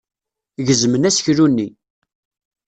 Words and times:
Gezmen 0.65 1.07
aseklu-nni. 1.09 1.67